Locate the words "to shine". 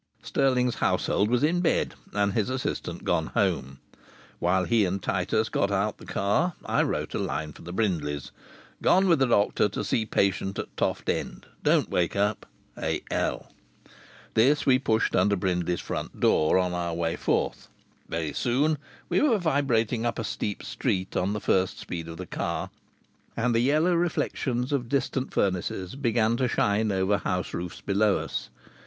26.37-26.91